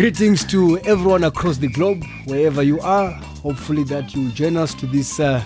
[0.00, 3.10] Greetings to everyone across the globe, wherever you are.
[3.42, 5.44] Hopefully, that you join us to this uh,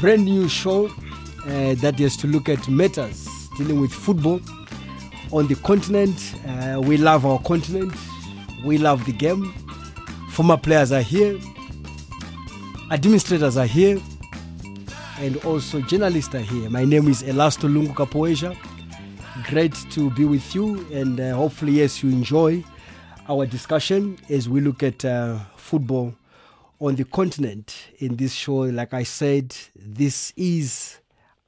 [0.00, 3.28] brand new show uh, that is to look at matters
[3.58, 4.40] dealing with football
[5.30, 6.34] on the continent.
[6.48, 7.92] Uh, we love our continent,
[8.64, 9.52] we love the game.
[10.30, 11.38] Former players are here,
[12.90, 14.00] administrators are here,
[15.18, 16.70] and also journalists are here.
[16.70, 18.56] My name is Elasto Lungu Kapoeja.
[19.50, 22.64] Great to be with you, and uh, hopefully, yes, you enjoy
[23.28, 26.14] our discussion as we look at uh, football
[26.80, 28.56] on the continent in this show.
[28.60, 30.98] Like I said, this is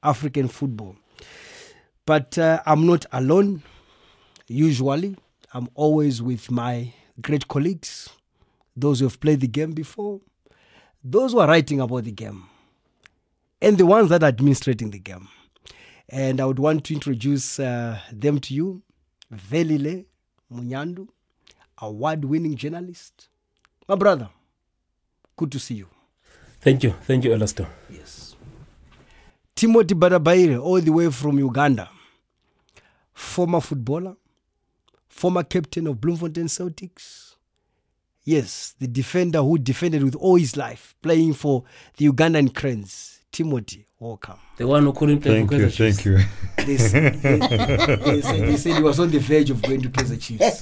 [0.01, 0.95] African football.
[2.05, 3.63] But uh, I'm not alone.
[4.47, 5.15] Usually,
[5.53, 8.09] I'm always with my great colleagues,
[8.75, 10.19] those who have played the game before,
[11.03, 12.43] those who are writing about the game,
[13.61, 15.29] and the ones that are administrating the game.
[16.09, 18.81] And I would want to introduce uh, them to you.
[19.33, 20.05] Velile
[20.53, 21.07] Mnyandu,
[21.81, 23.29] award winning journalist.
[23.87, 24.29] My brother,
[25.35, 25.87] good to see you.
[26.61, 26.91] Thank you.
[27.05, 27.67] Thank you, Elasto.
[27.89, 28.35] Yes.
[29.55, 31.89] Timothy Batabaire, all the way from Uganda,
[33.13, 34.15] former footballer,
[35.07, 37.35] former captain of Bloemfontein Celtics.
[38.23, 41.63] Yes, the defender who defended with all his life, playing for
[41.97, 43.19] the Ugandan Cranes.
[43.31, 44.35] Timothy, welcome.
[44.57, 46.01] The one who couldn't play Thank for you, Chiefs.
[46.01, 46.17] thank you.
[46.57, 50.21] They, they, they said, they said he was on the verge of going to Kaizer
[50.21, 50.61] Chiefs,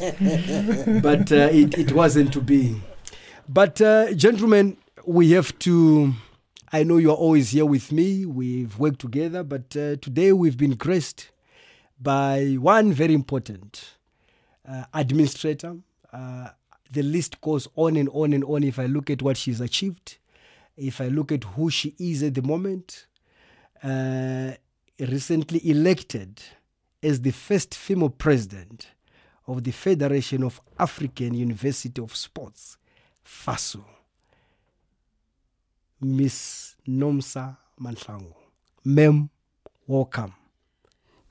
[1.01, 2.79] but uh, it, it wasn't to be.
[3.49, 6.13] But uh, gentlemen, we have to.
[6.71, 8.25] I know you are always here with me.
[8.25, 11.31] We've worked together, but uh, today we've been graced
[11.99, 13.95] by one very important
[14.67, 15.77] uh, administrator.
[16.13, 16.49] Uh,
[16.91, 18.63] the list goes on and on and on.
[18.63, 20.17] If I look at what she's achieved,
[20.77, 23.07] if I look at who she is at the moment,
[23.83, 24.51] uh,
[24.99, 26.41] recently elected
[27.01, 28.87] as the first female president
[29.47, 32.77] of the Federation of African University of Sports,
[33.25, 33.83] FASU,
[36.01, 38.33] Miss Nomsa Mahlangu.
[38.85, 39.29] Ma'am,
[39.87, 40.33] welcome.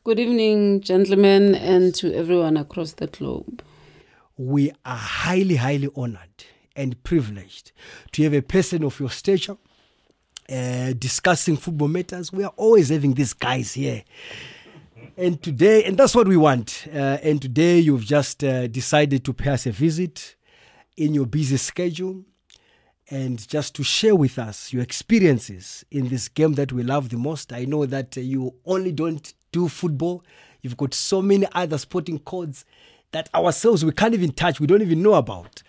[0.04, 3.62] Good evening, gentlemen, and to everyone across the globe.
[4.40, 6.44] we are highly, highly honored
[6.74, 7.72] and privileged
[8.10, 9.58] to have a person of your stature
[10.50, 12.32] uh, discussing football matters.
[12.32, 14.02] We are always having these guys here.
[15.16, 16.86] And today, and that's what we want.
[16.92, 20.36] Uh, and today, you've just uh, decided to pay us a visit
[20.96, 22.24] in your busy schedule
[23.10, 27.16] and just to share with us your experiences in this game that we love the
[27.16, 27.52] most.
[27.52, 30.24] I know that uh, you only don't do football,
[30.62, 32.64] you've got so many other sporting codes
[33.12, 35.62] that ourselves we can't even touch, we don't even know about.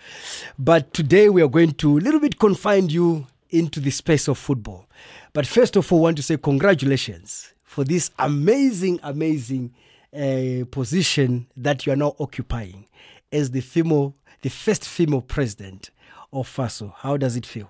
[0.59, 4.38] But today we are going to a little bit confine you into the space of
[4.38, 4.88] football.
[5.34, 9.73] But first of all, I want to say congratulations for this amazing, amazing
[10.13, 12.88] uh, position that you are now occupying
[13.31, 15.89] as the female, the first female president
[16.34, 16.94] of FASU.
[16.97, 17.69] How does it feel?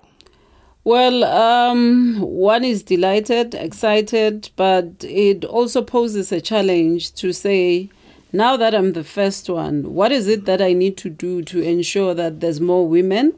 [0.83, 7.91] Well, um, one is delighted, excited, but it also poses a challenge to say,
[8.33, 11.61] now that I'm the first one, what is it that I need to do to
[11.61, 13.33] ensure that there's more women?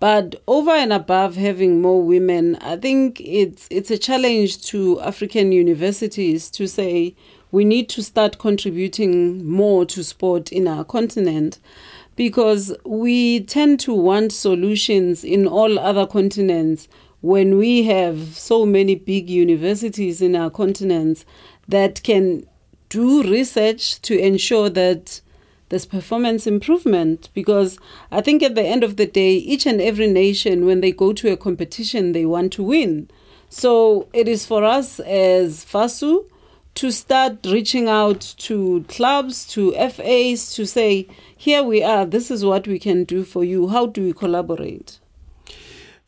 [0.00, 5.52] But over and above having more women, I think it's it's a challenge to African
[5.52, 7.14] universities to say
[7.52, 11.58] we need to start contributing more to sport in our continent
[12.16, 16.88] because we tend to want solutions in all other continents
[17.20, 21.26] when we have so many big universities in our continents
[21.68, 22.46] that can
[22.88, 25.20] do research to ensure that
[25.70, 27.78] there's performance improvement because
[28.10, 31.12] I think at the end of the day, each and every nation, when they go
[31.14, 33.08] to a competition, they want to win.
[33.48, 36.28] So it is for us as FASU
[36.74, 42.44] to start reaching out to clubs, to FAs, to say, here we are, this is
[42.44, 43.68] what we can do for you.
[43.68, 44.98] How do we collaborate?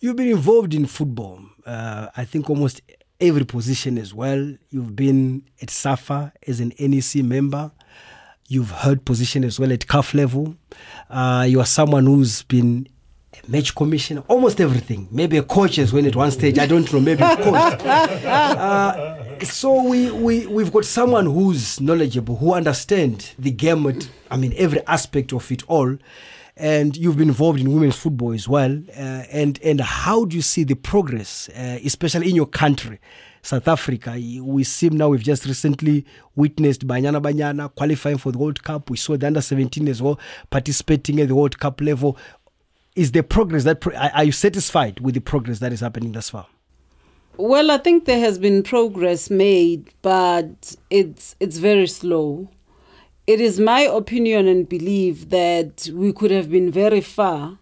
[0.00, 1.40] You've been involved in football.
[1.64, 2.80] Uh, I think almost
[3.20, 4.56] every position as well.
[4.70, 7.70] You've been at SAFA as an NEC member.
[8.52, 10.56] You've held position as well at CAF level.
[11.08, 12.86] Uh, you are someone who's been
[13.32, 15.08] a match commissioner, almost everything.
[15.10, 16.58] Maybe a coach as well at one stage.
[16.58, 17.00] I don't know.
[17.00, 17.80] Maybe a coach.
[17.82, 24.36] Uh, so we, we, we've got someone who's knowledgeable, who understands the game, at, I
[24.36, 25.96] mean, every aspect of it all.
[26.54, 28.78] And you've been involved in women's football as well.
[28.90, 33.00] Uh, and, and how do you see the progress, uh, especially in your country?
[33.42, 36.06] South Africa, we seem now we've just recently
[36.36, 38.88] witnessed Banyana Banyana qualifying for the World Cup.
[38.88, 40.18] We saw the under 17 as well
[40.50, 42.16] participating at the World Cup level.
[42.94, 43.84] Is there progress that
[44.14, 46.46] are you satisfied with the progress that is happening thus far?
[47.36, 52.48] Well, I think there has been progress made, but it's it's very slow.
[53.26, 57.58] it is my opinion and belief that we could have been very far.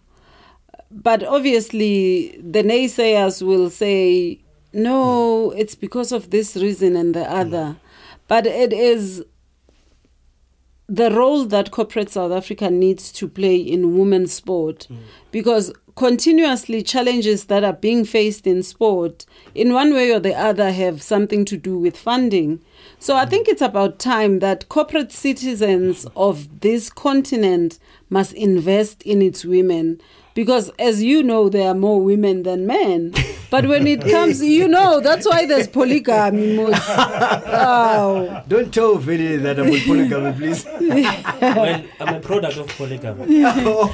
[0.89, 4.41] But obviously, the naysayers will say,
[4.73, 7.77] no, it's because of this reason and the other.
[8.27, 9.23] But it is
[10.87, 14.87] the role that corporate South Africa needs to play in women's sport.
[15.31, 20.71] Because continuously challenges that are being faced in sport in one way or the other
[20.71, 22.61] have something to do with funding.
[22.99, 27.79] So i think it's about time that corporate citizens of this continent
[28.09, 30.01] must invest in its women
[30.33, 33.13] because as you know there are more women than men
[33.49, 36.73] but when it comes you know that's why there's polygamy Mos.
[36.87, 38.43] oh.
[38.47, 40.65] Don't tell Veli that I'm with polygamy, please.
[40.65, 43.41] well, I'm a product of polygamy.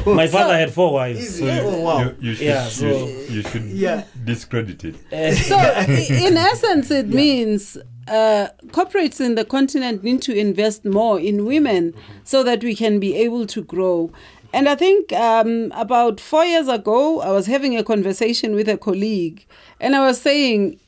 [0.06, 1.39] My father had four wives.
[1.39, 2.00] So oh, wow.
[2.00, 4.04] You, you should, Yeah, so- you should Yeah.
[4.24, 4.95] discredit it.
[5.12, 11.19] Uh, so in essence it means uh, corporates in the continent need to invest more
[11.19, 11.94] in women
[12.24, 14.12] so that we can be able to grow
[14.54, 18.78] and i think um, about four years ago i was having a conversation with a
[18.78, 19.46] colleague
[19.80, 20.80] and i was saying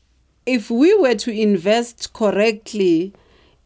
[0.45, 3.13] if we were to invest correctly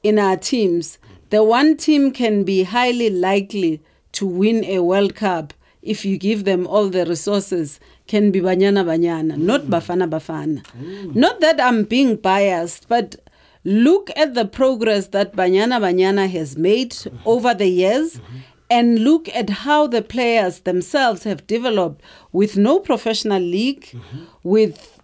[0.03, 0.97] in our teams
[1.29, 3.81] the one team can be highly likely
[4.11, 8.83] to win a world cup if you give them all the resources can be banyana
[8.85, 9.69] banyana not mm.
[9.69, 10.61] bafana bafana.
[10.77, 11.15] Mm.
[11.15, 13.15] Not that i'm being biased but
[13.63, 18.37] look at the progress that banyana banyana has made over the years mm-hmm.
[18.69, 22.01] And look at how the players themselves have developed
[22.31, 24.23] with no professional league mm-hmm.
[24.43, 24.99] with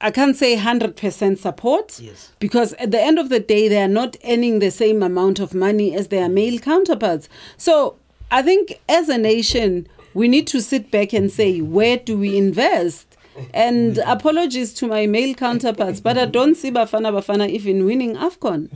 [0.00, 2.32] I can't say 100% support Yes.
[2.40, 5.54] because at the end of the day, they are not earning the same amount of
[5.54, 6.34] money as their mm-hmm.
[6.34, 7.28] male counterparts.
[7.56, 7.96] So
[8.32, 12.36] I think as a nation, we need to sit back and say, where do we
[12.36, 13.11] invest?
[13.54, 18.68] And apologies to my male counterparts, but I don't see Bafana Bafana even winning AFCON.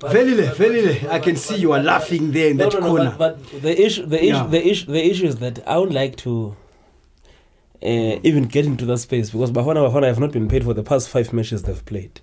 [0.00, 3.14] Velile, Velile, I can see you are laughing there in no, that no, no, corner.
[3.16, 4.46] but, but the issue, the issue, Yeah.
[4.46, 6.56] the issue, the issue is that I would like to
[7.82, 7.86] uh,
[8.22, 11.08] even get into that space because Bafana Bafana have not been paid for the past
[11.08, 12.20] five matches they've played.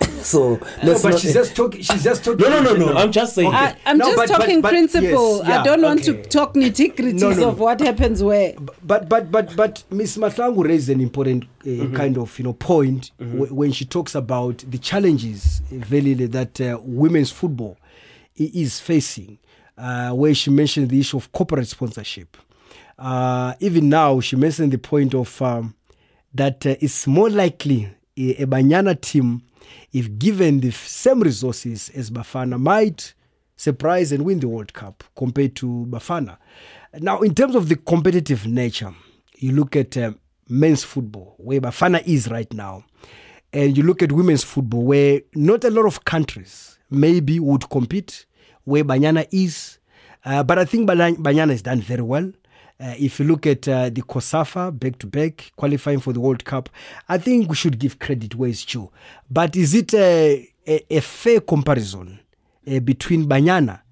[0.22, 1.82] so no, let's but not- she's just talking.
[1.82, 2.40] She's just talking.
[2.48, 2.96] no, no, no, no.
[2.96, 3.48] I'm just saying.
[3.48, 3.56] Okay.
[3.56, 5.38] I, I'm No, just but- but- talking but- principle.
[5.38, 6.22] yes, yeah, I don't want okay.
[6.22, 7.64] to talk nitty gritties No, no, of no.
[7.64, 8.54] what happens where.
[8.82, 11.96] But but but but Miss Mahlangu raised an important uh, Mm-hmm.
[11.96, 16.60] kind of you know point w- when she talks about the challenges uh, Velile that
[16.60, 17.76] uh, women's football
[18.36, 19.38] is facing.
[19.78, 22.36] Uh, where she mentioned the issue of corporate sponsorship.
[22.98, 25.74] Uh, even now, she mentioned the point of um,
[26.34, 27.88] that uh, it's more likely
[28.18, 29.40] a, a Banyana team,
[29.92, 33.14] if given the same resources as Bafana, might
[33.56, 36.38] surprise and win the World Cup compared to Bafana.
[36.98, 38.94] Now, in terms of the competitive nature,
[39.36, 40.12] you look at uh,
[40.48, 42.84] men's football, where Bafana is right now,
[43.52, 48.26] and you look at women's football, where not a lot of countries maybe would compete,
[48.64, 49.78] where Banyana is.
[50.24, 52.32] Uh, but I think Banyana has done very well.
[52.80, 56.44] Uh, if you look at uh, the COSAFA back to back qualifying for the World
[56.46, 56.70] Cup,
[57.10, 58.90] I think we should give credit where it's due.
[59.30, 62.20] But is it a, a, a fair comparison
[62.66, 63.82] uh, between Banyana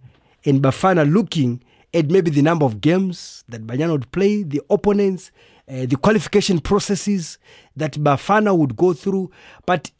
[0.46, 1.62] and Bafana looking
[1.92, 5.32] at maybe the number of games that Banyana would play, the opponents,
[5.68, 7.36] uh, the qualification processes
[7.76, 9.30] that Bafana would go through?
[9.66, 9.90] But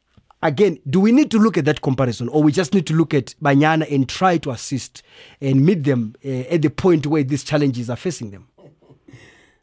[0.43, 3.13] again, do we need to look at that comparison or we just need to look
[3.13, 5.03] at Banyana and try to assist
[5.43, 8.49] and meet them uh, at the point where these challenges are facing them?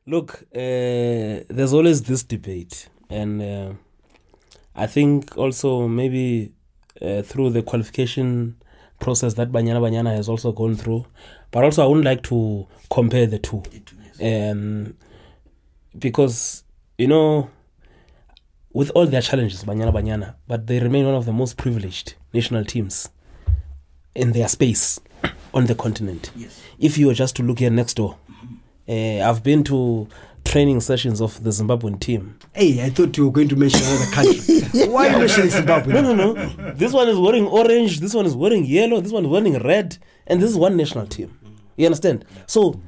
[0.07, 3.73] Look, uh, there's always this debate, and uh,
[4.75, 6.51] I think also maybe
[7.01, 8.55] uh, through the qualification
[8.99, 11.07] process that Banyana Banyana has also gone through,
[11.49, 13.63] but also I wouldn't like to compare the two,
[14.21, 14.95] um,
[15.97, 16.63] because
[16.99, 17.49] you know,
[18.73, 22.63] with all their challenges, Banyana Banyana, but they remain one of the most privileged national
[22.63, 23.09] teams
[24.13, 24.99] in their space
[25.51, 26.29] on the continent.
[26.35, 26.61] Yes.
[26.77, 28.17] If you were just to look here next door,
[28.87, 30.07] uh, I've been to
[30.43, 32.37] training sessions of the Zimbabwean team.
[32.53, 34.85] Hey, I thought you were going to mention another country.
[34.91, 35.93] Why are you mentioning Zimbabwe?
[35.93, 36.73] No, no, no.
[36.73, 37.99] This one is wearing orange.
[37.99, 39.01] This one is wearing yellow.
[39.01, 39.97] This one is wearing red.
[40.27, 41.37] And this is one national team.
[41.77, 42.25] You understand?
[42.45, 42.79] So,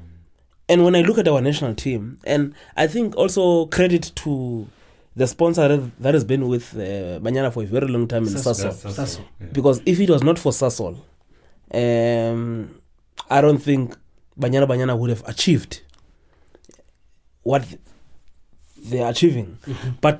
[0.69, 4.67] and when I look at our national team, and I think also credit to
[5.15, 8.29] the sponsor that- that has been with uh, Banyana for a very long time in
[8.29, 8.53] Sasol.
[8.71, 8.95] Sasol.
[8.95, 9.21] That's Sasol.
[9.41, 9.47] Yeah.
[9.51, 10.97] Because if it was not for Sasol,
[11.73, 12.79] um,
[13.29, 13.97] I don't think
[14.39, 15.81] Banyana Banyana would have achieved
[17.47, 17.63] what
[18.89, 19.57] they're achieving.
[20.01, 20.17] But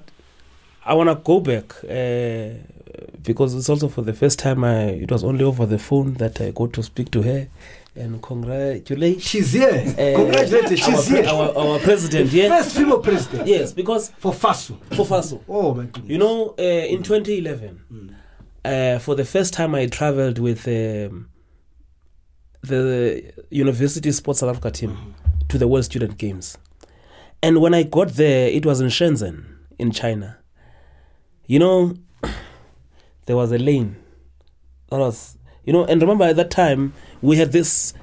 [0.86, 2.58] I want to go back uh,
[3.22, 4.64] because it's also for the first time.
[4.64, 7.48] I, it was only over the phone that I got to speak to her
[7.96, 9.22] and congratulate.
[9.22, 9.70] She's here.
[9.70, 11.30] uh, Congratulations, she's pre- here.
[11.30, 12.32] our, our president.
[12.32, 14.78] Yeah, First female president yes, because for FASU.
[14.96, 15.42] for FASU.
[15.50, 16.10] Oh my goodness.
[16.12, 16.62] You know, uh,
[16.94, 18.16] in 2011,
[18.64, 21.30] uh, for the first time I traveled with um,
[22.62, 25.16] the University Sports South Africa team
[25.50, 26.58] to the World Student Games.
[27.42, 29.46] And when I got there, it was in Shenzhen,
[29.78, 30.38] in China.
[31.46, 31.96] You know,
[33.26, 33.96] there was a lane
[34.90, 37.94] that was, you know, and remember at that time, we had this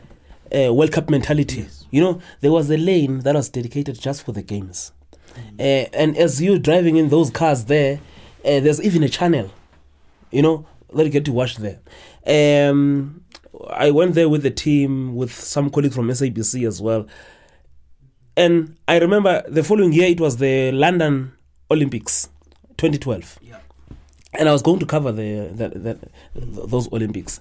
[0.55, 1.67] uh, World Cup mentality.
[1.91, 4.93] You know, there was a lane that was dedicated just for the games.
[5.59, 8.01] Uh, and as you driving in those cars there,
[8.45, 9.51] uh, there's even a channel,
[10.31, 11.81] you know, that you get to watch there.
[12.27, 13.25] Um,
[13.71, 17.07] I went there with the team, with some colleagues from SABC as well.
[18.37, 21.33] And I remember the following year, it was the London
[21.71, 22.29] Olympics,
[22.77, 23.39] 2012.
[23.43, 23.59] Yeah.
[24.39, 25.99] And I was going to cover the, the, the,
[26.67, 27.41] those Olympics.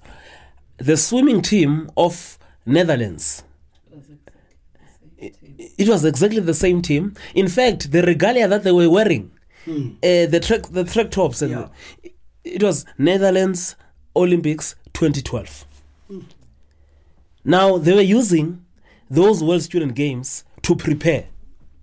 [0.78, 3.44] The swimming team of Netherlands
[5.78, 7.14] it was exactly the same team.
[7.34, 9.32] In fact, the regalia that they were wearing,
[9.66, 9.72] uh,
[10.02, 11.70] the track the track tops, and Yeah.
[12.04, 12.12] the-
[12.44, 13.76] it was Netherlands
[14.16, 15.66] Olympics 2012.
[17.46, 18.66] Now they were using
[19.10, 21.28] those World Student Games to prepare,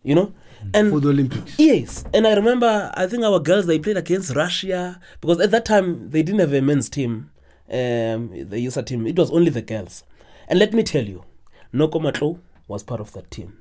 [0.02, 0.32] you know,
[0.74, 1.58] and For the Olympics.
[1.58, 5.64] Yes, and I remember I think our girls they played against Russia because at that
[5.64, 7.30] time they didn't have a men's team,
[7.70, 9.06] um, the USSA team.
[9.06, 10.04] It was only the girls.
[10.48, 11.24] And let me tell you,
[11.72, 13.56] Noko Matlou was part of that team.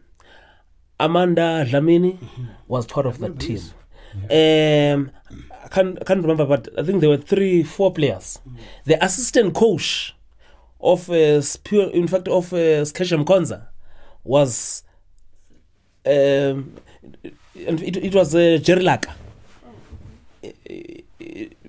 [0.99, 2.17] Amanda Dlamini
[2.67, 3.61] was part of that team.
[4.13, 5.11] Um,
[5.63, 8.39] I can't, I can't remember, but I think there were three, four players.
[8.85, 10.15] The assistant coach
[10.81, 13.69] of uh, Spur, in fact, of uh, Skesham Konza
[14.23, 14.83] was
[16.09, 16.73] um,
[17.55, 19.11] it, it was uh, Jerry Laka.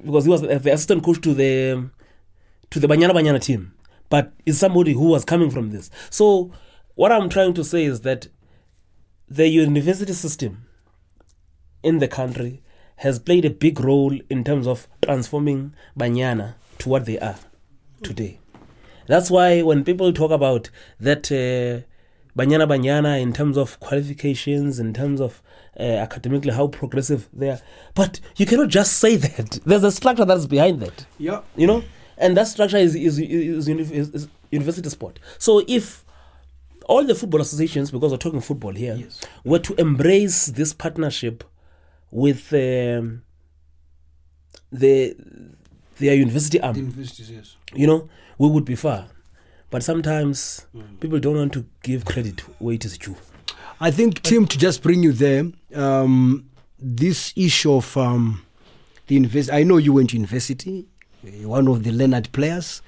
[0.02, 1.88] Because he was the assistant coach to the
[2.70, 3.75] to the Banyana Banyana team,
[4.09, 5.90] but is somebody who was coming from this.
[6.09, 6.52] So
[6.94, 8.28] what I'm trying to say is that
[9.28, 10.66] the university system
[11.82, 12.62] in the country
[12.97, 17.37] has played a big role in terms of transforming Banyana to what they are
[18.02, 18.38] today.
[19.06, 20.70] That's why when people talk about
[21.00, 21.87] that uh,
[22.40, 25.42] Banyana Banyana in terms of qualifications, in terms of
[25.78, 27.61] uh, academically how progressive they are,
[27.94, 29.49] but you cannot just say that.
[29.66, 31.40] There's a structure that's behind that Yeah.
[31.56, 31.82] you know
[32.23, 36.04] and that structure is is, is, is university sport so if
[36.87, 39.20] all the football associations because we're talking football here Yes.
[39.50, 41.44] were to embrace this partnership
[42.11, 43.23] with um,
[44.73, 45.16] the
[45.99, 47.56] their university arm The universities, yes.
[47.75, 49.06] you know we would be far
[49.70, 50.66] but sometimes
[51.00, 53.16] people don't want to give credit where it is due
[53.82, 56.44] I think, Tim, to just bring you there, um,
[56.78, 58.42] this issue of um,
[59.06, 60.86] the university, I know you went to university,
[61.22, 62.82] you're one of the Leonard players.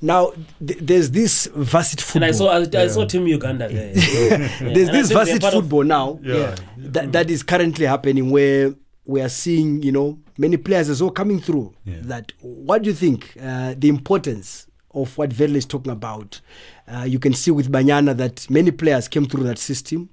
[0.00, 0.32] Now,
[0.66, 2.22] th- there's this varsity football.
[2.22, 5.38] and i saw i, I saw team uganda there Yeah, there's and this think varsity
[5.40, 6.56] part of- football now Yeah.
[6.78, 11.10] that, that is currently happening where we are seeing, you know, many players as well
[11.10, 11.74] coming through.
[11.84, 11.96] Yeah.
[12.00, 16.40] That what do you think uh, the importance of what Velile is talking about?
[16.86, 20.08] Uh, you can see with Banyana that many players came through that system.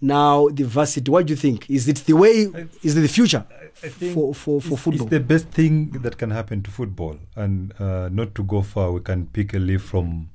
[0.00, 1.70] Now the varsity, what do you think?
[1.70, 2.48] Is it the way?
[2.82, 3.44] Is it the future
[4.12, 5.06] for for, for it's, football?
[5.06, 7.18] It's the best thing that can happen to football.
[7.34, 10.30] And uh, not to go far, we can pick a leaf from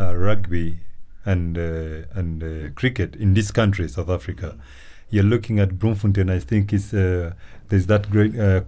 [0.00, 0.78] uh, rugby
[1.24, 4.56] and uh, and uh, cricket in this country, South Africa.
[5.10, 6.30] You're looking at Bloemfontein.
[6.30, 7.34] I think it's uh,
[7.68, 8.60] there's that great uh,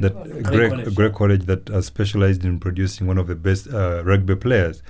[0.00, 0.44] that College.
[0.44, 0.94] Grey, College.
[0.94, 4.82] Grey College that are specialized in producing one of the best uh, rugby players,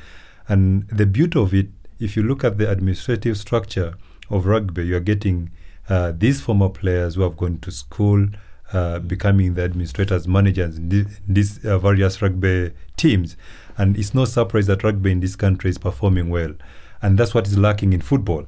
[0.48, 3.94] and the beauty of it, if you look at the administrative structure
[4.30, 5.50] of rugby, you are getting
[5.88, 8.26] uh, these former players who have gone to school,
[8.72, 13.36] uh, becoming the administrators, managers in these uh, various rugby teams,
[13.76, 16.52] and it's no surprise that rugby in this country is performing well,
[17.00, 18.46] and that's what is lacking in football.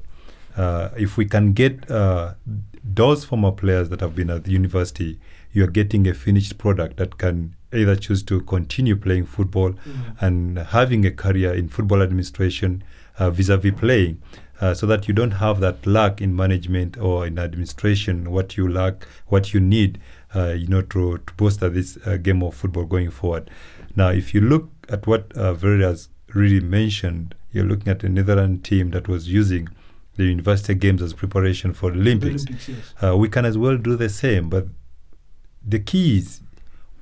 [0.57, 2.35] Uh, if we can get uh,
[2.85, 5.19] those former players that have been at the university,
[5.53, 9.75] you are getting a finished product that can either choose to continue playing football
[10.21, 12.83] and having a career in football administration
[13.19, 14.21] uh, vis-a-vis playing,
[14.61, 18.31] uh, so that you don't have that lack in management or in administration.
[18.31, 20.01] What you lack, what you need,
[20.35, 23.51] uh, you know, to, to bolster this uh, game of football going forward.
[23.97, 28.09] Now, if you look at what uh, Verdi has really mentioned, you're looking at a
[28.09, 29.69] Netherlands team that was using
[30.17, 32.45] the university games as preparation for the Olympics.
[33.03, 34.67] Uh, we can as well do the same, but
[35.67, 36.41] the key is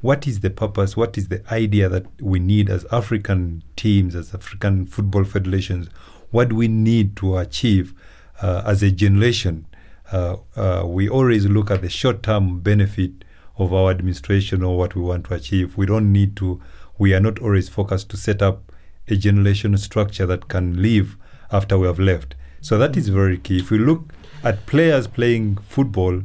[0.00, 4.32] what is the purpose, what is the idea that we need as African teams, as
[4.32, 5.88] African football federations?
[6.30, 7.94] What do we need to achieve
[8.40, 9.66] uh, as a generation?
[10.12, 13.10] Uh, uh, we always look at the short term benefit
[13.56, 15.76] of our administration or what we want to achieve.
[15.76, 16.60] We don't need to,
[16.96, 18.72] we are not always focused to set up
[19.08, 21.16] a generational structure that can live
[21.50, 22.36] after we have left.
[22.60, 23.58] So that is very key.
[23.58, 24.12] If we look
[24.44, 26.22] at players playing football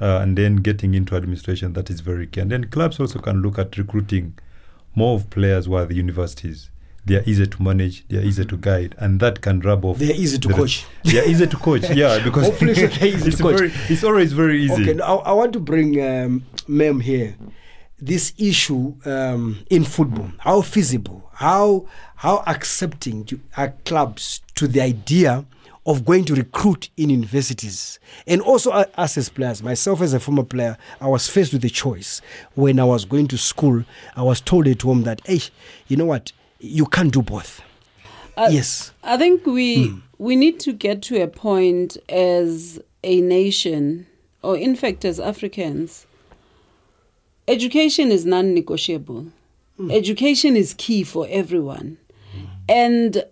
[0.00, 2.40] uh, and then getting into administration, that is very key.
[2.40, 4.38] And then clubs also can look at recruiting
[4.94, 6.70] more of players who are the universities.
[7.06, 9.98] they are easy to manage, they are easy to guide, and that can rub off.
[9.98, 10.84] They're easy to the- coach.
[11.04, 13.48] They are easy to coach, yeah, because Hopefully so they're easy it's, to.
[13.56, 14.82] Very, it's always very easy.
[14.82, 17.36] Okay, now I want to bring um, Mem here.
[17.98, 21.86] This issue um, in football, how feasible, how
[22.16, 25.46] how accepting do, are clubs to the idea
[25.86, 29.62] of going to recruit in universities, and also us as players.
[29.62, 32.20] Myself as a former player, I was faced with a choice
[32.54, 33.84] when I was going to school.
[34.16, 35.40] I was told at home that, hey,
[35.86, 37.60] you know what, you can't do both.
[38.36, 38.92] Uh, yes.
[39.02, 39.98] I think we hmm.
[40.18, 44.06] we need to get to a point as a nation,
[44.42, 46.06] or in fact as Africans.
[47.48, 49.26] Education is non-negotiable.
[49.76, 49.90] Hmm.
[49.92, 51.96] Education is key for everyone,
[52.32, 52.44] hmm.
[52.68, 53.24] and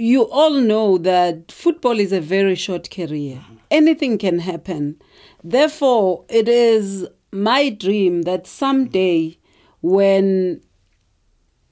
[0.00, 3.36] you all know that football is a very short career.
[3.36, 3.54] Mm-hmm.
[3.70, 5.00] Anything can happen.
[5.44, 9.38] Therefore, it is my dream that someday,
[9.82, 10.62] when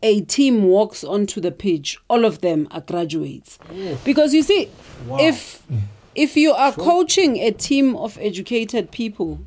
[0.03, 3.59] a team walks onto the pitch, all of them are graduates.
[3.73, 3.99] Oh.
[4.05, 4.69] Because you see,
[5.19, 5.63] if
[6.15, 9.41] if you are coaching a team of educated people,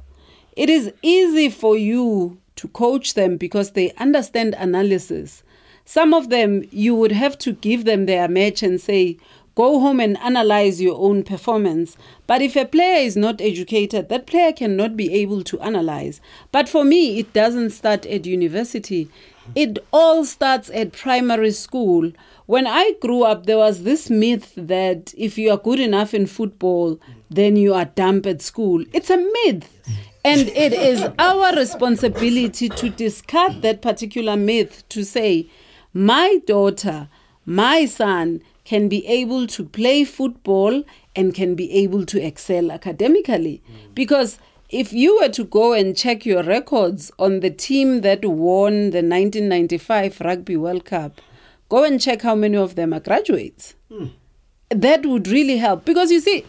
[0.57, 5.43] it is easy for you to coach them because they understand analysis.
[5.85, 9.17] Some of them you would have to give them their match and say,
[9.55, 11.97] go home and analyze your own performance.
[12.25, 16.21] But if a player is not educated, that player cannot be able to analyze.
[16.51, 19.09] But for me, it doesn't start at university.
[19.55, 22.11] It all starts at primary school.
[22.45, 26.27] When I grew up, there was this myth that if you are good enough in
[26.27, 28.85] football, then you are dumb at school.
[28.93, 29.67] It's a myth.
[30.23, 35.47] And it is our responsibility to discard that particular myth to say,
[35.93, 37.09] my daughter,
[37.45, 40.83] my son can be able to play football
[41.15, 43.61] and can be able to excel academically.
[43.69, 43.95] Mm.
[43.95, 44.37] Because
[44.69, 49.03] if you were to go and check your records on the team that won the
[49.03, 51.19] 1995 Rugby World Cup,
[51.67, 53.75] go and check how many of them are graduates.
[53.89, 54.07] Hmm.
[54.69, 55.83] That would really help.
[55.83, 56.45] Because you see,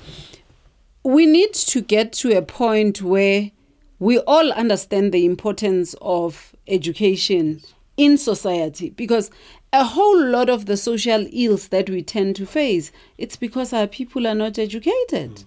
[1.02, 3.50] we need to get to a point where
[3.98, 7.62] we all understand the importance of education
[7.96, 9.30] in society because
[9.72, 13.86] a whole lot of the social ills that we tend to face it's because our
[13.86, 15.44] people are not educated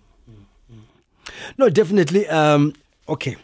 [1.57, 2.27] No, definitely.
[2.27, 2.73] Um,
[3.07, 3.35] okay.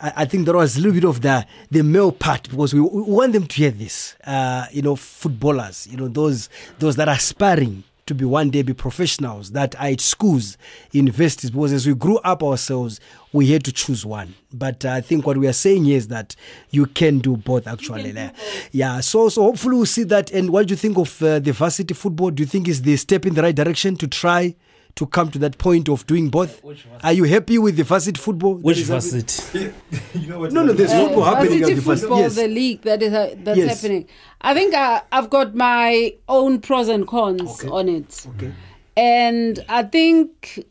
[0.00, 3.02] I, think there was a little bit of the the male part because we, we
[3.02, 4.14] want them to hear this.
[4.24, 5.88] Uh, you know, footballers.
[5.90, 9.88] You know, those those that are aspiring to be one day be professionals that are
[9.88, 10.58] at schools,
[10.92, 11.50] universities.
[11.50, 13.00] Because as we grew up ourselves,
[13.32, 14.34] we had to choose one.
[14.52, 16.34] But uh, I think what we are saying here is that
[16.70, 17.66] you can do both.
[17.66, 18.32] Actually, yeah.
[18.72, 19.00] yeah.
[19.00, 20.30] So so hopefully we'll see that.
[20.30, 22.30] And what do you think of uh, the varsity football?
[22.30, 24.54] Do you think is the step in the right direction to try?
[24.98, 26.60] To come to that point of doing both,
[27.04, 28.54] are you happy with the varsity football?
[28.56, 29.22] Which is happening?
[29.22, 29.72] varsity?
[30.18, 30.44] you know?
[30.46, 32.00] No, no, there's football happening at varsity the varsity.
[32.08, 32.34] football, Yes.
[32.34, 33.80] the league that is uh, that's Yes.
[33.80, 34.08] happening.
[34.40, 37.68] I think uh, I've got my own pros and cons Okay.
[37.68, 38.26] on it.
[38.36, 38.52] Okay.
[38.96, 40.64] And I think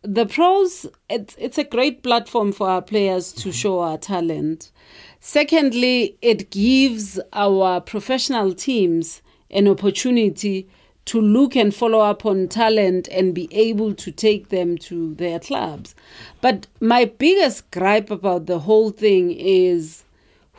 [0.00, 4.70] the pros, it's, it's a great platform for our players to show our talent.
[5.20, 10.68] Secondly, it gives our professional teams an opportunity
[11.08, 15.40] to look and follow up on talent and be able to take them to their
[15.40, 15.94] clubs.
[16.42, 20.04] But my biggest gripe about the whole thing is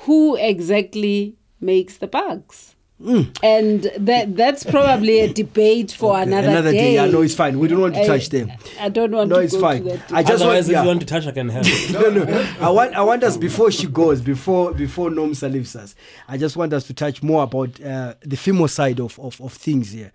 [0.05, 2.75] who exactly makes the bugs?
[3.01, 6.95] And that that's probably a debate for Okay, another, day.
[6.95, 7.57] Yeah, no, it's fine.
[7.57, 8.51] We don't want to I- touch them.
[8.79, 9.83] I don't want No, to it's go fine.
[9.85, 10.11] to that.
[10.11, 10.81] I just Otherwise, want, if yeah.
[10.81, 11.65] you want to touch, I can help.
[11.91, 12.55] no, no.
[12.59, 15.95] I want, I want us before she goes, before before Nomsa leaves us.
[16.27, 19.53] I just want us to touch more about uh, the female side of, of of
[19.53, 20.11] things here.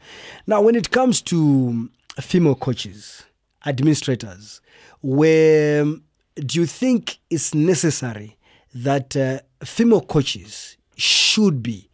[0.47, 1.89] Now, when it comes to
[2.21, 3.25] female coaches,
[3.65, 4.61] administrators,
[5.01, 8.37] where do you think it's necessary
[8.75, 11.89] that uh, female coaches should be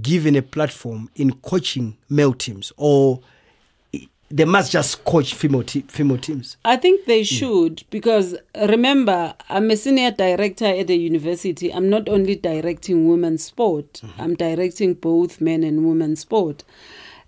[0.00, 3.20] given a platform in coaching male teams, or
[4.30, 6.56] they must just coach female te- female teams?
[6.64, 11.72] I think they should because remember, I'm a senior director at a university.
[11.72, 16.64] I'm not only directing women's sport, I'm directing both men and women's sport.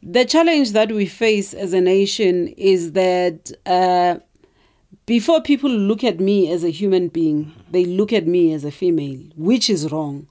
[0.03, 4.17] The challenge that we face as a nation is that uh,
[5.07, 8.71] before people look at me as a human being, they look at me as a
[8.71, 10.27] female, which is wrong.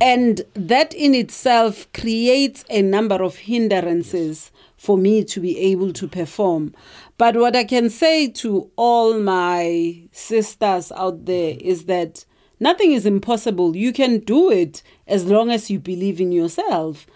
[0.00, 6.08] And that in itself creates a number of hindrances for me to be able to
[6.08, 6.74] perform.
[7.18, 11.68] But what I can say to all my sisters out there mm-hmm.
[11.68, 12.24] is that
[12.60, 13.76] nothing is impossible.
[13.76, 17.06] You can do it as long as you believe in yourself.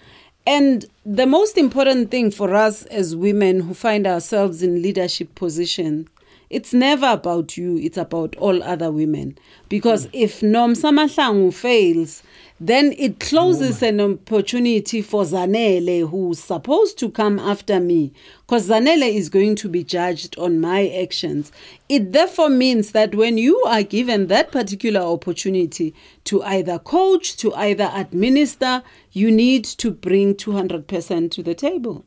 [0.46, 6.09] And the most important thing for us as women who find ourselves in leadership position
[6.55, 9.37] it's never about you, it's about all other women.
[9.68, 10.11] Because mm.
[10.12, 12.22] if Nomsa Mahlangu fails,
[12.60, 18.12] then it closes an opportunity for Zanele, who's supposed to come after me,
[18.42, 21.50] because Zanele is going to be judged on my actions.
[21.88, 27.52] It therefore means that when you are given that particular opportunity to either coach, to
[27.54, 32.04] either administer, you need to bring 200% to the table.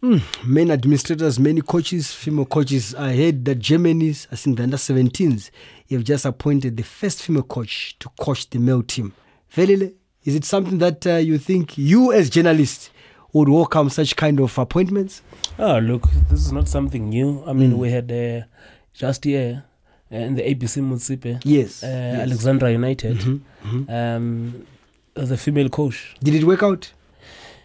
[0.00, 2.94] Hmm, many administrators, many coaches, female coaches.
[2.94, 5.50] I heard that Germany's, I think the under 17s,
[5.90, 9.12] have just appointed the first female coach to coach the male team.
[9.54, 9.92] Velile,
[10.24, 12.90] is it something that uh, you think you as journalists
[13.32, 15.22] would welcome such kind of appointments?
[15.58, 17.42] Oh, look, this is not something new.
[17.46, 18.46] I mean, we had uh,
[18.92, 19.64] just here
[20.12, 21.82] uh, in the ABC Motsepe, Yes.
[21.84, 22.20] uh, yes.
[22.22, 23.18] Alexandra United,
[23.64, 23.88] Mhm.
[23.88, 24.66] um,
[25.14, 26.14] the female coach.
[26.22, 26.92] Did it work out?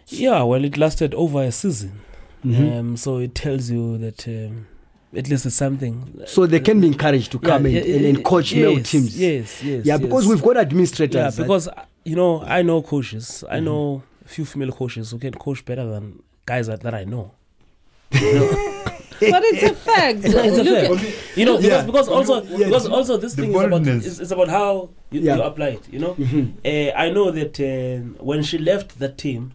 [0.08, 2.02] Yeah, well, it lasted over a season.
[2.45, 2.80] Mhm.
[2.80, 4.67] Um, so it tells you that um,
[5.15, 6.22] at least it's something.
[6.28, 8.84] So they can be encouraged to Yeah, come and, yeah, and, and coach yes, male
[8.84, 9.19] teams.
[9.19, 9.86] Yes, yes.
[9.86, 10.30] Yeah, because yes.
[10.34, 11.38] we've got administrators.
[11.38, 13.43] Yeah, because uh, you know, I know coaches.
[13.45, 13.56] Mm-hmm.
[13.56, 17.04] I know a few female coaches who can coach better than guys that, that I
[17.06, 17.32] know.
[18.12, 20.19] But it's a fact.
[20.24, 21.38] It's a Look fact.
[21.38, 21.86] You know, because, Yeah.
[21.86, 22.67] because also Yeah.
[22.67, 24.06] because also this The thing is about boldness.
[24.06, 25.36] it's, it's about how you, Yeah.
[25.36, 25.84] you apply it.
[25.91, 26.54] You know, Mhm.
[26.63, 29.52] uh, I know that uh, when she left that team,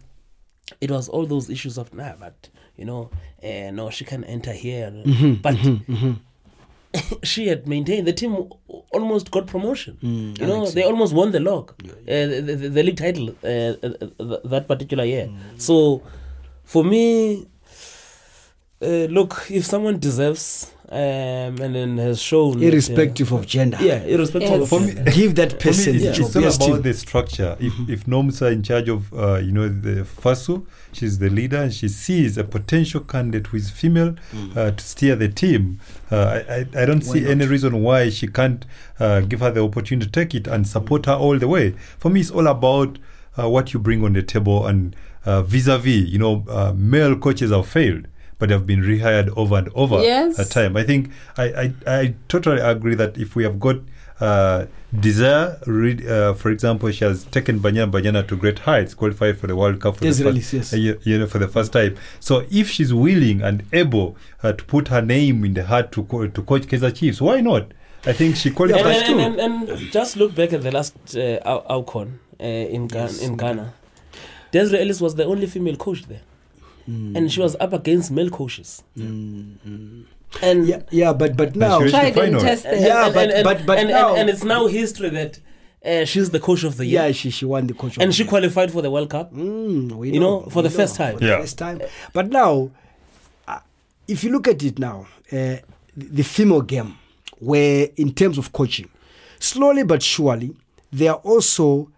[0.81, 3.09] it was all those issues of nah, but you know,
[3.45, 4.91] uh, no, she can enter here.
[4.91, 6.15] Mhm, But mhm, mhm.
[7.23, 8.33] she had maintained the team
[8.91, 9.97] almost got promotion.
[10.03, 13.73] Mm, You know, they almost won the log, uh, the, the, the league title uh,
[14.53, 15.27] that particular year.
[15.27, 15.61] Mm.
[15.61, 16.01] So,
[16.63, 17.03] for me,
[18.81, 23.77] uh, look, if someone deserves um, and then has shown, that, uh, irrespective of gender.
[23.81, 24.61] yeah, irrespective Yes.
[24.61, 26.43] of For me- Give that For me, person the it's, job.
[26.43, 27.57] it's all about the structure.
[27.59, 31.57] If if Noms are in charge of, uh, you know, the FASU, she's the leader,
[31.63, 34.15] and she sees a potential candidate who is female
[34.55, 35.79] uh, to steer the team.
[36.11, 36.15] Uh,
[36.47, 37.31] I, I I don't Why see not?
[37.31, 38.63] any reason why she can't
[38.99, 41.73] uh, give her the opportunity to take it and support her all the way.
[41.97, 42.99] For me, it's all about
[43.39, 44.95] uh, what you bring on the table and
[45.25, 46.07] uh, vis-a-vis.
[46.07, 48.07] You know, uh, male coaches have failed.
[48.37, 50.37] But have been rehired over and over Yes.
[50.39, 50.75] a time.
[50.75, 53.77] I think I, I, I totally agree that if we have got
[54.19, 54.65] uh,
[54.97, 59.55] desire, uh, for example, she has taken Banyana Banyana to great heights, qualified for the
[59.55, 60.73] World Cup for the Desiree first, yes.
[60.73, 61.95] uh, you, you know, for the first time.
[62.19, 66.03] So if she's willing and able uh, to put her name in the hat to
[66.03, 67.71] co- to coach Kaizer Chiefs, why not?
[68.05, 69.19] I think she and, qualifies and, too.
[69.19, 73.09] and, and, and just look back at the last uh, Au- AFCON uh, in, Ga-
[73.21, 73.73] in Ghana.
[74.51, 76.21] Desiree Ellis was the only female coach there.
[76.89, 77.15] Mm.
[77.17, 78.83] And she was up against male coaches.
[80.41, 82.41] And Yeah, yeah, but but And now she tried the and final.
[82.41, 82.73] tested.
[82.73, 85.09] and, Yeah, and, but- and, and, but- but and, now- and, and it's now history
[85.09, 85.39] that
[85.85, 87.05] uh, she's the coach of the year.
[87.05, 87.95] yeah, she she won the coach.
[87.97, 88.29] of and the she year.
[88.29, 89.31] qualified for the World Cup.
[89.33, 91.13] Mm, we You know, for we the first time.
[91.13, 91.39] For the Yeah.
[91.39, 91.79] first time.
[92.11, 92.71] But now,
[93.47, 93.59] uh,
[94.07, 95.57] if you look at it now, uh,
[95.95, 96.95] the female game,
[97.39, 98.89] where in terms of coaching,
[99.39, 100.55] slowly but surely,
[100.91, 101.89] they are also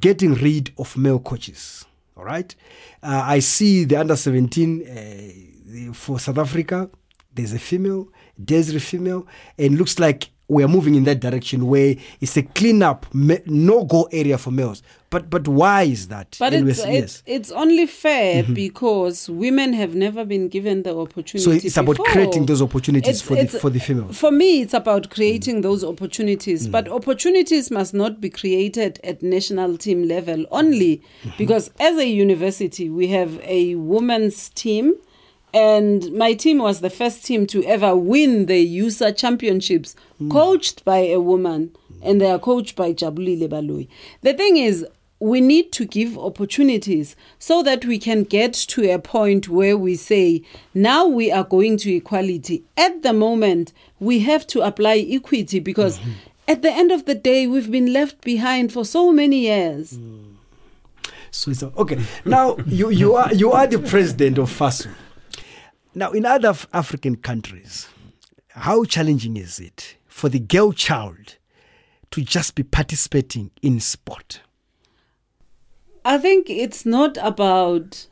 [0.00, 1.86] getting rid of male coaches.
[2.20, 2.54] All right.
[3.02, 6.90] Uh, I see the under 17 uh, for South Africa,
[7.32, 8.08] there's a female,
[8.44, 12.82] Desiree female, and looks like we are moving in that direction where it's a clean
[12.82, 14.82] up, no go area for males.
[15.10, 16.36] But but why is that?
[16.38, 21.40] But it's, it's it's only fair because women have never been given the opportunity.
[21.40, 22.06] So it's about before.
[22.06, 24.16] creating those opportunities It's- for the for the females.
[24.16, 26.68] For me, it's about creating those opportunities.
[26.68, 26.70] Mm.
[26.70, 31.30] But opportunities must not be created at national team level only, Mm-hmm.
[31.38, 34.94] because as a university, we have a women's team.
[35.52, 40.30] And my team was the first team to ever win the USSA championships, Mm.
[40.30, 43.88] coached by a woman, and they are coached by Jabulile Baloi.
[44.22, 44.86] The thing is,
[45.20, 49.94] we need to give opportunities so that we can get to a point where we
[49.94, 52.64] say, now we are going to equality.
[52.76, 56.10] At the moment, we have to apply equity because mm-hmm.
[56.48, 59.92] at the end of the day, we've been left behind for so many years.
[59.92, 60.36] Mm.
[61.30, 62.00] So it's okay.
[62.24, 64.90] Now you you are you are the president of FASU.
[65.94, 67.88] Now in other Af- African countries,
[68.48, 71.36] how challenging is it for the girl child
[72.10, 74.40] to just be participating in sport?
[76.04, 78.06] I think it's not about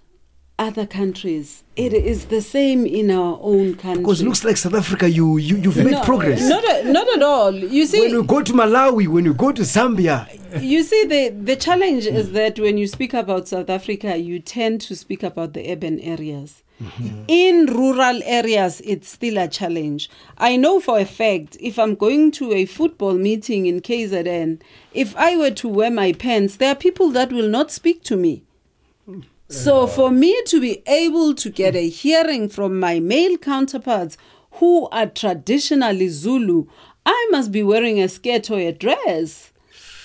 [0.58, 1.62] other countries.
[1.76, 4.02] It is the same in our own country.
[4.02, 6.48] Because it looks like South Africa, you you you've made No, progress.
[6.48, 7.54] Not, a- not at all.
[7.54, 10.26] You see, when you go to Malawi, when you go to Zambia,
[10.60, 14.80] you see the the challenge is that when you speak about South Africa, you tend
[14.82, 16.62] to speak about the urban areas.
[17.26, 20.08] In rural areas, it's still a challenge.
[20.38, 24.60] I know for a fact if I'm going to a football meeting in KZN,
[24.92, 28.16] if I were to wear my pants, there are people that will not speak to
[28.16, 28.44] me.
[29.48, 34.18] So for me to be able to get a hearing from my male counterparts
[34.52, 36.66] who are traditionally Zulu,
[37.06, 39.50] I must be wearing a skirt or a dress.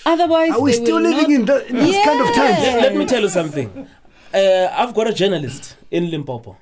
[0.05, 2.59] Otherwise, Are we they still living not- in, the, in this kind of times?
[2.59, 3.88] Let, let me tell you something.
[4.33, 6.57] Uh, I've got a journalist in Limpopo.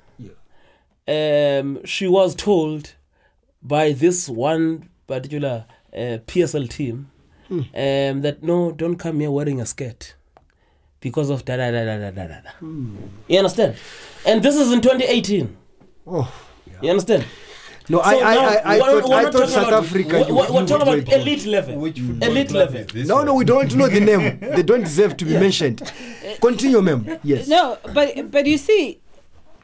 [1.08, 2.94] Um, she was told
[3.62, 7.10] by this one particular uh, PSL team
[7.50, 7.66] um,
[8.22, 10.14] that no, don't come here wearing a skirt
[11.00, 12.40] because of da da da da da da da.
[12.40, 12.50] da.
[13.28, 13.76] You understand?
[14.24, 15.56] And this is in 2018.
[16.06, 16.32] Oh,
[16.80, 17.24] You understand?
[17.88, 20.24] no, I, So I, now, I, I we're- thought, we're I thought South about- Africa.
[20.28, 21.78] We're, we're, we're talking about elite level.
[21.80, 22.84] Which elite level.
[22.94, 24.38] No, no, we don't know the name.
[24.56, 25.82] They don't deserve to be mentioned.
[26.40, 27.18] Continue, ma'am.
[27.24, 27.48] Yes.
[27.48, 29.00] No, but but you see,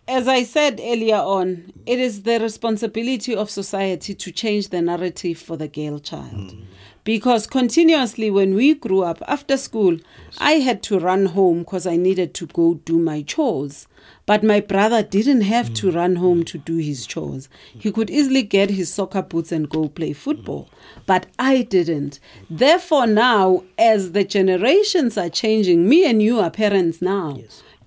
[0.08, 5.38] as I said earlier on, it is the responsibility of society to change the narrative
[5.38, 6.52] for the girl child.
[6.52, 6.62] Hmm.
[7.04, 9.98] Because continuously, when we grew up after school,
[10.38, 13.86] I had to run home because I needed to go do my chores.
[14.26, 15.96] But my brother didn't have to hmm.
[15.96, 16.64] run home to hmm.
[16.64, 17.50] do his chores.
[17.78, 20.70] He could easily get his soccer boots and go play football.
[21.04, 22.18] But I didn't.
[22.48, 27.38] Therefore, now, as the generations are changing, me and you are parents now.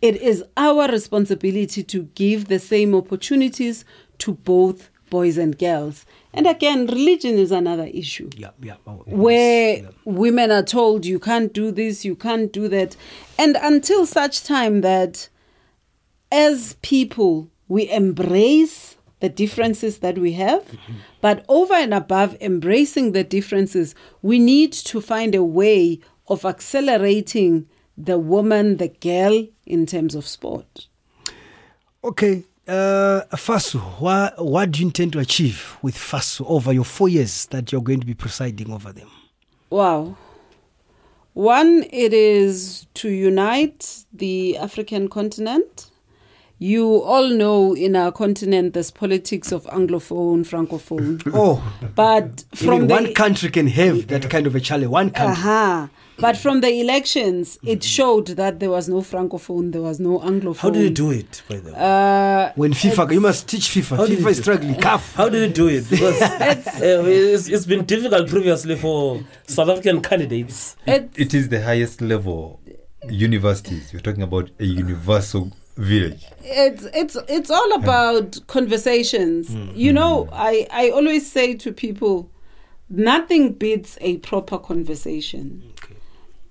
[0.01, 3.85] It is our responsibility to give the same opportunities
[4.19, 6.05] to both boys and girls.
[6.33, 8.75] And again, religion is another issue Yeah, yeah.
[8.87, 9.89] oh, where yeah.
[10.05, 12.95] women are told you can't do this, you can't do that.
[13.37, 15.29] And until such time that
[16.31, 20.93] as people we embrace the differences that we have, mm-hmm.
[21.19, 27.67] but over and above embracing the differences, we need to find a way of accelerating
[27.97, 30.87] the woman, the girl in terms of sport.
[32.03, 32.43] Okay.
[32.67, 37.47] Uh, FASU, what, what do you intend to achieve with FASU over your four years
[37.47, 39.09] that you're going to be presiding over them?
[39.69, 40.15] Wow.
[41.33, 45.89] One, it is to unite the African continent.
[46.59, 51.21] You all know in our continent there's politics of Anglophone, Francophone.
[51.33, 51.63] Oh,
[51.95, 54.89] But from the one country can have that kind of a challenge.
[54.89, 55.31] One country.
[55.41, 55.89] Aha.
[56.21, 60.57] But from the elections, it showed that there was no francophone, there was no anglophone.
[60.57, 61.77] How did you do it, by the way?
[61.77, 63.97] Uh, When FIFA, you must teach FIFA.
[63.97, 64.75] How FIFA is struggling.
[64.75, 65.13] CAF.
[65.15, 65.89] How did you do it?
[65.89, 70.75] Because uh, it's, it's been difficult previously for South African candidates.
[70.85, 72.59] it, It is the highest level
[73.09, 73.91] universities.
[73.91, 76.23] You're talking about a universal village.
[76.43, 79.49] it's it's it's all about conversations.
[79.75, 82.29] You know, I I always say to people,
[82.89, 85.70] nothing beats a proper conversation.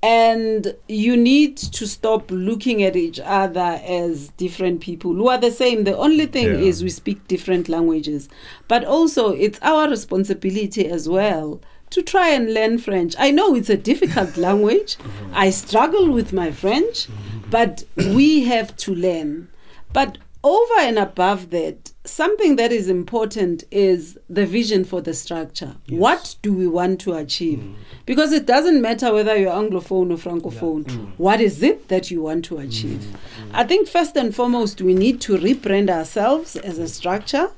[0.03, 5.51] And you need to stop looking at each other as different people who are the
[5.51, 5.85] same.
[5.85, 6.67] The only thing Yeah.
[6.69, 8.29] is we speak different languages.
[8.67, 11.61] But also, it's our responsibility as well
[11.91, 13.15] to try and learn French.
[13.19, 14.97] I know it's a difficult language.
[15.35, 17.51] I struggle with my French, mm-hmm.
[17.51, 19.49] but we have to learn.
[19.93, 25.77] But over and above that, something that is important is the vision for the structure.
[25.89, 27.59] What do we want to achieve?
[27.59, 27.75] Mm.
[28.07, 30.85] Because it doesn't matter whether you're Anglophone or Francophone.
[30.85, 31.13] Mm.
[31.17, 33.01] What is it that you want to achieve?
[33.01, 33.17] Mm.
[33.53, 37.51] I think first and foremost, we need to rebrand ourselves as a structure.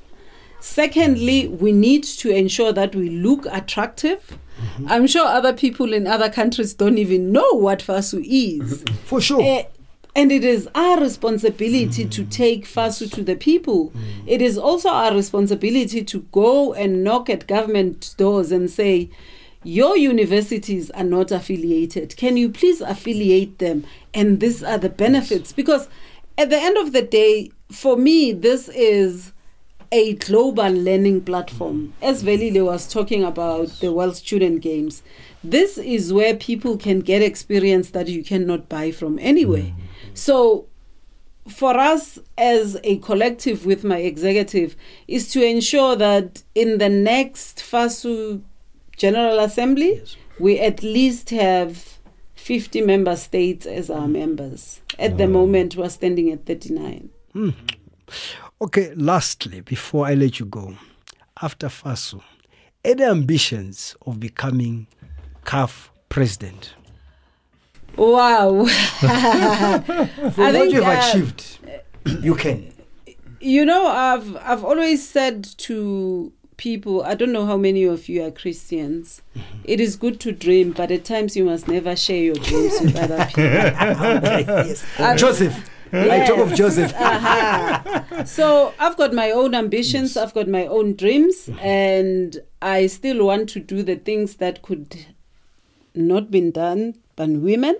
[0.59, 4.37] Secondly, we need to ensure that we look attractive.
[4.57, 4.87] Mm-hmm.
[4.87, 8.83] I'm sure other people in other countries don't even know what FASU is.
[9.03, 9.41] For sure.
[9.43, 9.63] Eh,
[10.15, 12.29] and it is our responsibility to mm.
[12.29, 13.89] take FASU to the people.
[13.89, 14.23] Mm.
[14.27, 19.09] It is also our responsibility to go and knock at government doors and say,
[19.63, 22.15] Your universities are not affiliated.
[22.15, 23.85] Can you please affiliate them?
[24.13, 25.51] And these are the benefits.
[25.51, 25.87] Because
[26.37, 29.33] at the end of the day, for me, this is
[29.91, 31.93] a global learning platform.
[32.01, 32.07] Mm.
[32.07, 35.01] As Velile was talking about the World Student Games,
[35.43, 39.63] this is where people can get experience that you cannot buy from anywhere.
[39.63, 39.81] Mm-hmm.
[40.13, 40.67] So,
[41.47, 44.75] for us as a collective with my executive,
[45.07, 48.41] is to ensure that in the next FASU
[48.95, 50.01] General Assembly,
[50.39, 51.99] we at least have
[52.35, 54.11] 50 member states as our mm.
[54.11, 54.81] members.
[54.99, 57.09] At the moment, we're standing at 39.
[57.33, 57.49] Hmm.
[58.61, 60.75] Okay, lastly, before I let you go,
[61.41, 62.21] after FASU,
[62.85, 64.87] any ambitions of becoming
[65.45, 66.73] CAF president?
[67.97, 68.65] Wow.
[69.01, 69.83] I
[70.35, 71.59] what think, you have uh, achieved,
[72.21, 72.71] you can.
[73.39, 78.23] you know i've i've always said to people i don't know how many of you
[78.23, 79.21] are christians
[79.65, 82.95] it is good to dream but at times you must never share your dreams with
[82.95, 84.85] other people Okay, yes.
[84.99, 85.69] Uh, Joseph.
[85.91, 86.93] I talk of Joseph.
[86.95, 88.23] Uh-huh.
[88.25, 93.49] so i've got my own ambitions i've got my own dreams and i still want
[93.49, 95.05] to do the things that could
[95.95, 97.75] not been done by women.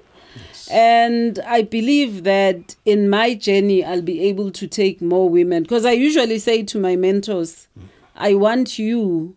[0.72, 5.64] And i believe that in my journey i'll be able to take more women.
[5.64, 7.68] Because i usually say to my mentors
[8.16, 9.36] I want you,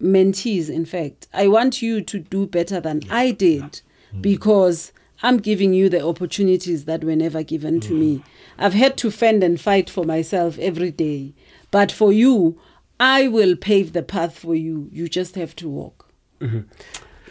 [0.00, 3.80] mentees, in fact, I want you to do better than I did
[4.14, 4.22] mm.
[4.22, 7.98] because I'm giving you the opportunities that were never given to mm.
[7.98, 8.24] me.
[8.56, 11.34] I've had to fend and fight for myself every day.
[11.70, 12.60] But for you,
[13.00, 14.88] I will pave the path for you.
[14.92, 16.08] You just have to walk.
[16.40, 16.60] Mm-hmm.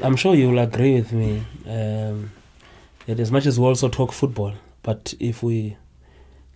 [0.03, 2.31] I'm sure you will agree with me um,
[3.05, 5.77] that as much as we also talk football, but if we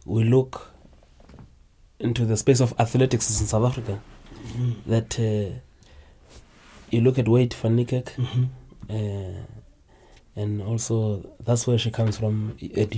[0.06, 0.72] we look
[2.00, 4.00] into the space of athletics in South Africa,
[4.86, 5.60] that uh,
[6.90, 8.10] you look at Wayde van Niekerk,
[8.90, 9.44] uh,
[10.36, 12.96] and also that's where she comes from at.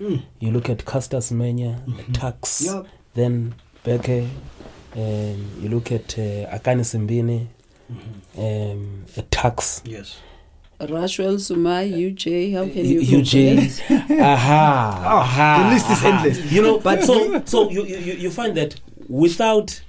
[0.00, 0.22] Mm.
[0.40, 1.78] You look at Caster Semenya,
[2.12, 2.86] Tuks, Yep.
[3.14, 4.26] then Beke,
[4.96, 7.46] um, you look at uh, Akani Simbine,
[8.38, 9.82] um, at Tuks.
[9.84, 10.18] Yes.
[10.80, 13.80] Ruswahl Samaai, UJ, how can U- you UJ.
[14.20, 16.08] aha, Oh, aha, the list is aha.
[16.24, 16.52] endless.
[16.52, 19.80] You know, But but so so you, you you find that without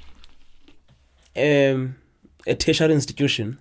[1.36, 1.95] um,
[2.45, 3.58] a tertiary institution,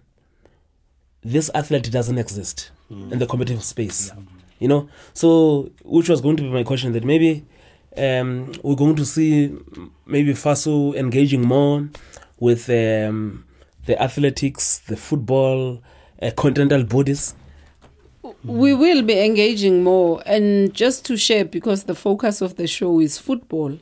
[1.23, 4.13] this athlete doesn't exist in the competitive space.
[4.59, 7.45] You know, so which was going to be my question that maybe
[7.97, 11.89] um, we're going to see mm, maybe FASU engaging more
[12.39, 13.45] with um,
[13.87, 15.83] the athletics, the football,
[16.21, 17.35] uh, continental bodies.
[18.45, 20.23] We will be engaging more.
[20.27, 23.79] And just to share, because the focus of the show is football,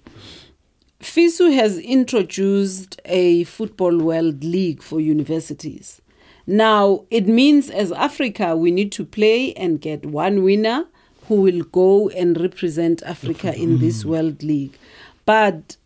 [1.00, 6.00] FISU has introduced a Football World League for universities.
[6.46, 10.86] Now, it means as Africa, we need to play and get one winner
[11.26, 14.76] who will go and represent Africa in this World League.
[15.24, 15.76] But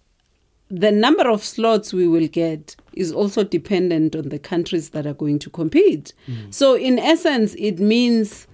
[0.70, 5.14] the number of slots we will get is also dependent on the countries that are
[5.14, 6.12] going to compete.
[6.26, 6.52] Mm.
[6.52, 8.46] So, in essence, it means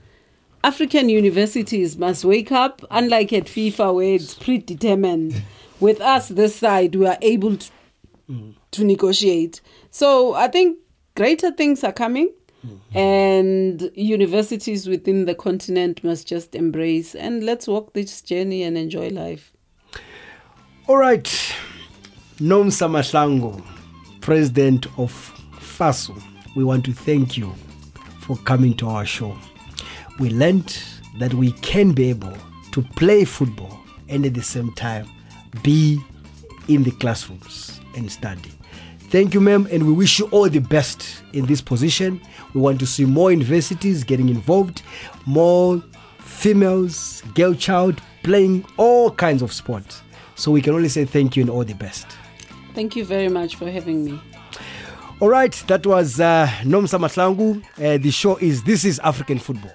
[0.64, 5.42] African universities must wake up, unlike at FIFA where it's predetermined.
[5.80, 7.70] With us, this side, we are able to,
[8.28, 8.54] mm.
[8.72, 9.62] to negotiate.
[9.90, 10.78] So, I think
[11.14, 12.32] greater things are coming.
[12.66, 12.98] Mm-hmm.
[12.98, 19.08] And universities within the continent must just embrace and let's walk this journey and enjoy
[19.08, 19.50] life.
[20.86, 21.54] All right.
[22.40, 23.62] Nomsa Mahlangu,
[24.22, 25.12] president of
[25.60, 26.18] FASU,
[26.56, 27.54] we want to thank you
[28.20, 29.36] for coming to our show.
[30.18, 30.82] We learned
[31.18, 32.32] that we can be able
[32.72, 35.06] to play football and at the same time
[35.62, 36.00] be
[36.66, 38.50] in the classrooms and study.
[39.10, 42.22] Thank you, ma'am, and we wish you all the best in this position.
[42.54, 44.80] We want to see more universities getting involved,
[45.26, 45.84] more
[46.20, 50.00] females, girl child playing all kinds of sports.
[50.36, 52.06] So we can only say thank you and all the best.
[52.80, 54.18] Thank you very much for having me.
[55.20, 57.62] All right, that was uh, Nomsa Mahlangu.
[57.76, 59.74] Uh, the show is This is African Football.